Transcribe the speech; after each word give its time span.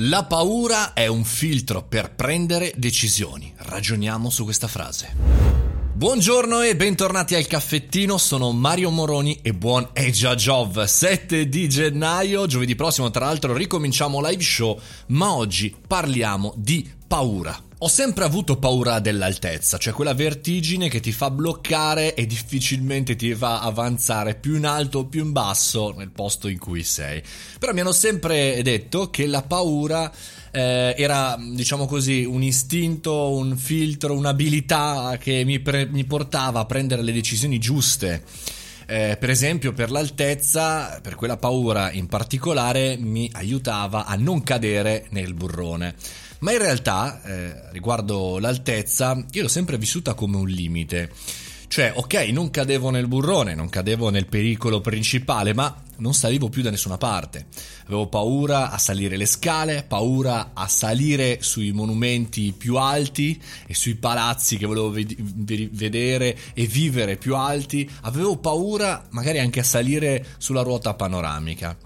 La 0.00 0.24
paura 0.24 0.92
è 0.92 1.06
un 1.06 1.24
filtro 1.24 1.82
per 1.82 2.14
prendere 2.14 2.70
decisioni. 2.76 3.50
Ragioniamo 3.56 4.28
su 4.28 4.44
questa 4.44 4.68
frase. 4.68 5.14
Buongiorno 5.94 6.60
e 6.60 6.76
bentornati 6.76 7.34
al 7.34 7.46
caffettino, 7.46 8.18
sono 8.18 8.52
Mario 8.52 8.90
Moroni 8.90 9.38
e 9.40 9.54
buon 9.54 9.88
Eja 9.94 10.34
Jov. 10.34 10.84
7 10.84 11.48
di 11.48 11.66
gennaio, 11.70 12.44
giovedì 12.44 12.74
prossimo 12.74 13.10
tra 13.10 13.24
l'altro 13.24 13.54
ricominciamo 13.54 14.20
live 14.20 14.42
show, 14.42 14.78
ma 15.06 15.32
oggi 15.32 15.74
parliamo 15.86 16.52
di 16.58 16.86
paura. 17.06 17.62
Ho 17.80 17.88
sempre 17.88 18.24
avuto 18.24 18.56
paura 18.56 19.00
dell'altezza, 19.00 19.76
cioè 19.76 19.92
quella 19.92 20.14
vertigine 20.14 20.88
che 20.88 21.00
ti 21.00 21.12
fa 21.12 21.30
bloccare 21.30 22.14
e 22.14 22.24
difficilmente 22.24 23.16
ti 23.16 23.34
fa 23.34 23.60
avanzare 23.60 24.34
più 24.34 24.56
in 24.56 24.64
alto 24.64 25.00
o 25.00 25.04
più 25.04 25.22
in 25.22 25.32
basso 25.32 25.92
nel 25.94 26.10
posto 26.10 26.48
in 26.48 26.58
cui 26.58 26.82
sei. 26.82 27.22
Però 27.58 27.74
mi 27.74 27.80
hanno 27.80 27.92
sempre 27.92 28.62
detto 28.62 29.10
che 29.10 29.26
la 29.26 29.42
paura 29.42 30.10
eh, 30.50 30.94
era, 30.96 31.36
diciamo 31.38 31.84
così, 31.84 32.24
un 32.24 32.42
istinto, 32.42 33.30
un 33.36 33.58
filtro, 33.58 34.14
un'abilità 34.14 35.18
che 35.20 35.44
mi, 35.44 35.60
pre- 35.60 35.86
mi 35.86 36.04
portava 36.04 36.60
a 36.60 36.64
prendere 36.64 37.02
le 37.02 37.12
decisioni 37.12 37.58
giuste. 37.58 38.24
Eh, 38.88 39.16
per 39.18 39.30
esempio 39.30 39.72
per 39.72 39.90
l'altezza, 39.90 41.00
per 41.02 41.16
quella 41.16 41.36
paura 41.36 41.90
in 41.90 42.06
particolare, 42.06 42.96
mi 42.96 43.28
aiutava 43.32 44.06
a 44.06 44.14
non 44.14 44.42
cadere 44.44 45.06
nel 45.10 45.34
burrone. 45.34 45.94
Ma 46.38 46.52
in 46.52 46.58
realtà, 46.58 47.20
eh, 47.24 47.70
riguardo 47.72 48.38
l'altezza, 48.38 49.24
io 49.32 49.42
l'ho 49.42 49.48
sempre 49.48 49.76
vissuta 49.76 50.14
come 50.14 50.36
un 50.36 50.46
limite. 50.46 51.10
Cioè, 51.68 51.92
ok, 51.96 52.14
non 52.30 52.50
cadevo 52.50 52.90
nel 52.90 53.08
burrone, 53.08 53.54
non 53.54 53.68
cadevo 53.68 54.10
nel 54.10 54.26
pericolo 54.26 54.80
principale, 54.80 55.52
ma 55.52 55.82
non 55.98 56.14
salivo 56.14 56.48
più 56.48 56.62
da 56.62 56.70
nessuna 56.70 56.98
parte. 56.98 57.46
Avevo 57.86 58.08
paura 58.08 58.70
a 58.70 58.78
salire 58.78 59.16
le 59.16 59.26
scale, 59.26 59.84
paura 59.86 60.50
a 60.54 60.68
salire 60.68 61.38
sui 61.40 61.72
monumenti 61.72 62.52
più 62.56 62.76
alti 62.76 63.40
e 63.66 63.74
sui 63.74 63.94
palazzi 63.94 64.56
che 64.56 64.66
volevo 64.66 64.90
ved- 64.90 65.70
vedere 65.70 66.36
e 66.54 66.66
vivere 66.66 67.16
più 67.16 67.36
alti. 67.36 67.88
Avevo 68.02 68.36
paura 68.36 69.06
magari 69.10 69.38
anche 69.38 69.60
a 69.60 69.64
salire 69.64 70.24
sulla 70.38 70.62
ruota 70.62 70.94
panoramica. 70.94 71.76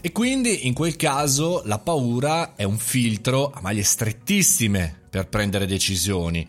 E 0.00 0.10
quindi 0.10 0.66
in 0.66 0.74
quel 0.74 0.96
caso 0.96 1.62
la 1.64 1.78
paura 1.78 2.56
è 2.56 2.64
un 2.64 2.78
filtro 2.78 3.52
a 3.54 3.60
maglie 3.60 3.84
strettissime 3.84 5.02
per 5.08 5.28
prendere 5.28 5.64
decisioni. 5.64 6.46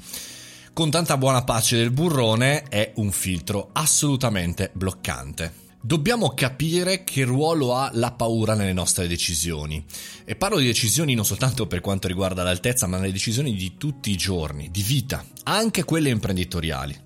Con 0.74 0.90
tanta 0.90 1.18
buona 1.18 1.44
pace 1.44 1.78
del 1.78 1.92
burrone 1.92 2.64
è 2.64 2.94
un 2.96 3.12
filtro 3.12 3.70
assolutamente 3.74 4.72
bloccante. 4.74 5.63
Dobbiamo 5.86 6.30
capire 6.30 7.04
che 7.04 7.26
ruolo 7.26 7.76
ha 7.76 7.90
la 7.92 8.14
paura 8.14 8.54
nelle 8.54 8.72
nostre 8.72 9.06
decisioni. 9.06 9.84
E 10.24 10.34
parlo 10.38 10.58
di 10.58 10.66
decisioni 10.66 11.14
non 11.14 11.26
soltanto 11.26 11.68
per 11.68 11.82
quanto 11.82 12.08
riguarda 12.08 12.42
l'altezza, 12.42 12.88
ma 12.88 12.96
nelle 12.96 13.12
decisioni 13.12 13.54
di 13.54 13.76
tutti 13.76 14.10
i 14.10 14.16
giorni, 14.16 14.72
di 14.72 14.82
vita, 14.82 15.26
anche 15.44 15.84
quelle 15.84 16.08
imprenditoriali. 16.08 16.98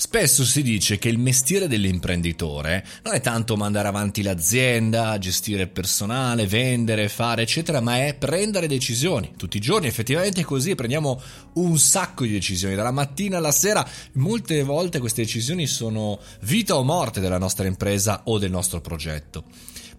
Spesso 0.00 0.46
si 0.46 0.62
dice 0.62 0.98
che 0.98 1.10
il 1.10 1.18
mestiere 1.18 1.68
dell'imprenditore 1.68 2.86
non 3.02 3.12
è 3.12 3.20
tanto 3.20 3.54
mandare 3.58 3.86
avanti 3.86 4.22
l'azienda, 4.22 5.18
gestire 5.18 5.64
il 5.64 5.68
personale, 5.68 6.46
vendere, 6.46 7.10
fare 7.10 7.42
eccetera, 7.42 7.82
ma 7.82 8.06
è 8.06 8.14
prendere 8.14 8.66
decisioni. 8.66 9.34
Tutti 9.36 9.58
i 9.58 9.60
giorni 9.60 9.88
effettivamente 9.88 10.42
così, 10.42 10.74
prendiamo 10.74 11.20
un 11.56 11.78
sacco 11.78 12.24
di 12.24 12.30
decisioni, 12.30 12.74
dalla 12.74 12.92
mattina 12.92 13.36
alla 13.36 13.52
sera. 13.52 13.86
Molte 14.12 14.62
volte 14.62 15.00
queste 15.00 15.20
decisioni 15.20 15.66
sono 15.66 16.18
vita 16.44 16.76
o 16.76 16.82
morte 16.82 17.20
della 17.20 17.36
nostra 17.36 17.66
impresa 17.66 18.22
o 18.24 18.38
del 18.38 18.50
nostro 18.50 18.80
progetto. 18.80 19.44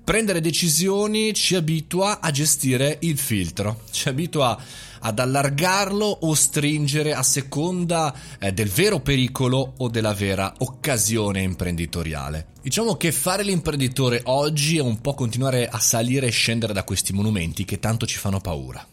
Prendere 0.04 0.42
decisioni 0.42 1.32
ci 1.36 1.54
abitua 1.54 2.22
a 2.22 2.32
gestire 2.32 2.98
il 3.02 3.20
filtro, 3.20 3.82
ci 3.92 4.10
abitua 4.10 4.60
ad 5.02 5.20
allargarlo 5.20 6.06
o 6.06 6.34
stringere 6.34 7.14
a 7.14 7.24
seconda 7.24 8.14
eh, 8.40 8.52
del 8.52 8.70
vero 8.70 9.00
pericolo 9.00 9.74
o 9.78 9.90
della 9.90 10.14
vera 10.14 10.54
occasione 10.60 11.42
imprenditoriale. 11.42 12.48
Diciamo 12.62 12.96
che 12.96 13.12
fare 13.12 13.44
l'imprenditore 13.44 14.22
oggi 14.26 14.78
è 14.78 14.82
un 14.82 15.02
po' 15.02 15.14
continuare 15.14 15.68
a 15.68 15.80
salire 15.80 16.28
e 16.28 16.32
scendere 16.32 16.74
da 16.74 16.84
questi 16.84 17.14
monumenti 17.14 17.66
che 17.66 17.80
tanto 17.80 18.06
ci 18.06 18.18
fanno 18.18 18.40
paura. 18.40 18.86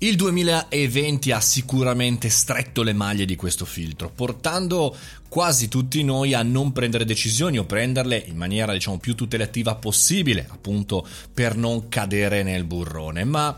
Il 0.00 0.14
2020 0.14 1.32
ha 1.32 1.40
sicuramente 1.40 2.28
stretto 2.28 2.84
le 2.84 2.92
maglie 2.92 3.24
di 3.24 3.34
questo 3.34 3.64
filtro, 3.64 4.08
portando 4.08 4.96
quasi 5.28 5.66
tutti 5.66 6.04
noi 6.04 6.34
a 6.34 6.42
non 6.44 6.70
prendere 6.70 7.04
decisioni 7.04 7.58
o 7.58 7.64
prenderle 7.64 8.16
in 8.16 8.36
maniera 8.36 8.72
diciamo 8.72 8.98
più 8.98 9.16
tutelativa 9.16 9.74
possibile, 9.74 10.46
appunto 10.48 11.04
per 11.34 11.56
non 11.56 11.88
cadere 11.88 12.44
nel 12.44 12.62
burrone. 12.62 13.24
Ma 13.24 13.56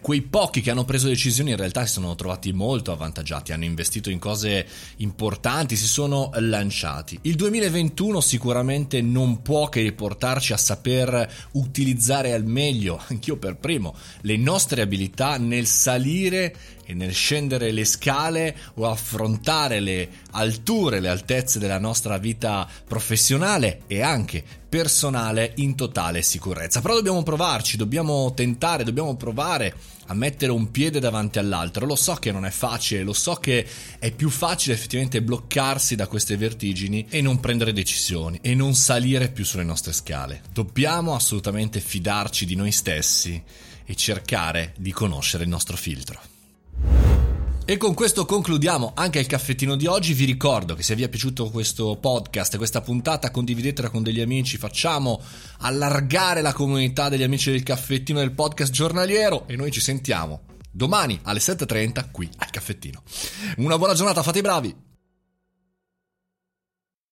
quei 0.00 0.22
pochi 0.22 0.60
che 0.60 0.70
hanno 0.70 0.84
preso 0.84 1.08
decisioni 1.08 1.50
in 1.50 1.56
realtà 1.56 1.84
si 1.86 1.94
sono 1.94 2.14
trovati 2.14 2.52
molto 2.52 2.92
avvantaggiati, 2.92 3.52
hanno 3.52 3.64
investito 3.64 4.10
in 4.10 4.18
cose 4.18 4.66
importanti, 4.96 5.76
si 5.76 5.86
sono 5.86 6.30
lanciati. 6.34 7.18
Il 7.22 7.34
2021 7.34 8.20
sicuramente 8.20 9.00
non 9.02 9.42
può 9.42 9.68
che 9.68 9.82
riportarci 9.82 10.52
a 10.52 10.56
saper 10.56 11.28
utilizzare 11.52 12.32
al 12.32 12.44
meglio, 12.44 13.00
anch'io 13.08 13.36
per 13.36 13.56
primo, 13.56 13.94
le 14.22 14.36
nostre 14.36 14.82
abilità 14.82 15.36
nel 15.36 15.66
salire 15.66 16.54
e 16.84 16.94
nel 16.94 17.12
scendere 17.12 17.70
le 17.70 17.84
scale 17.84 18.56
o 18.74 18.88
affrontare 18.88 19.80
le 19.80 20.08
alture, 20.32 21.00
le 21.00 21.08
altezze 21.08 21.58
della 21.58 21.78
nostra 21.78 22.18
vita 22.18 22.68
professionale 22.86 23.82
e 23.86 24.02
anche 24.02 24.42
personale 24.68 25.52
in 25.56 25.74
totale 25.74 26.22
sicurezza. 26.22 26.80
Però 26.80 26.94
dobbiamo 26.94 27.22
provarci, 27.22 27.76
dobbiamo 27.76 28.32
tentare, 28.34 28.84
dobbiamo 28.84 29.16
provare 29.16 29.74
a 30.06 30.14
mettere 30.14 30.52
un 30.52 30.70
piede 30.70 31.00
davanti 31.00 31.38
all'altro. 31.38 31.86
Lo 31.86 31.96
so 31.96 32.14
che 32.14 32.32
non 32.32 32.44
è 32.44 32.50
facile, 32.50 33.02
lo 33.02 33.12
so 33.12 33.34
che 33.34 33.66
è 33.98 34.10
più 34.10 34.30
facile 34.30 34.74
effettivamente 34.74 35.22
bloccarsi 35.22 35.94
da 35.94 36.06
queste 36.06 36.36
vertigini 36.36 37.06
e 37.08 37.20
non 37.20 37.40
prendere 37.40 37.72
decisioni 37.72 38.38
e 38.42 38.54
non 38.54 38.74
salire 38.74 39.30
più 39.30 39.44
sulle 39.44 39.64
nostre 39.64 39.92
scale. 39.92 40.42
Dobbiamo 40.52 41.14
assolutamente 41.14 41.80
fidarci 41.80 42.44
di 42.44 42.56
noi 42.56 42.72
stessi 42.72 43.42
e 43.84 43.94
cercare 43.94 44.74
di 44.76 44.92
conoscere 44.92 45.44
il 45.44 45.48
nostro 45.48 45.76
filtro. 45.76 46.31
E 47.72 47.78
con 47.78 47.94
questo 47.94 48.26
concludiamo 48.26 48.92
anche 48.94 49.18
il 49.18 49.24
caffettino 49.24 49.76
di 49.76 49.86
oggi. 49.86 50.12
Vi 50.12 50.26
ricordo 50.26 50.74
che 50.74 50.82
se 50.82 50.94
vi 50.94 51.04
è 51.04 51.08
piaciuto 51.08 51.48
questo 51.48 51.96
podcast, 51.96 52.58
questa 52.58 52.82
puntata, 52.82 53.30
condividetela 53.30 53.88
con 53.88 54.02
degli 54.02 54.20
amici. 54.20 54.58
Facciamo 54.58 55.18
allargare 55.60 56.42
la 56.42 56.52
comunità 56.52 57.08
degli 57.08 57.22
amici 57.22 57.50
del 57.50 57.62
caffettino 57.62 58.18
del 58.18 58.32
podcast 58.32 58.70
giornaliero. 58.70 59.48
E 59.48 59.56
noi 59.56 59.70
ci 59.70 59.80
sentiamo 59.80 60.42
domani 60.70 61.18
alle 61.22 61.38
7.30 61.38 62.10
qui 62.10 62.28
al 62.36 62.50
caffettino. 62.50 63.04
Una 63.56 63.78
buona 63.78 63.94
giornata, 63.94 64.22
fate 64.22 64.40
i 64.40 64.42
bravi! 64.42 64.91